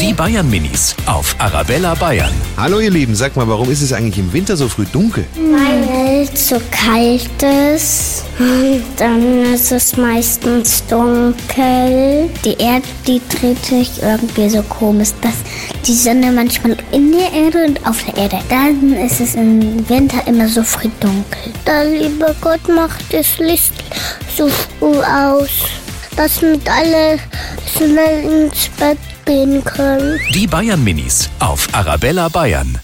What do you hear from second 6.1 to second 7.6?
es so kalt